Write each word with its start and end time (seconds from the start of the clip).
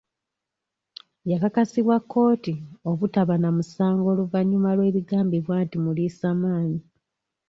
Yakakasibwa 1.31 1.97
kkooti 2.01 2.53
obutaba 2.89 3.35
na 3.39 3.49
musango 3.57 4.05
oluvannyuma 4.13 4.69
lw'ebigambibwa 4.77 5.55
nti 5.63 5.77
muliisamaanyi. 5.83 6.79